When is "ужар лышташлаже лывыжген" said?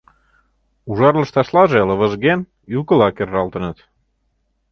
0.89-2.39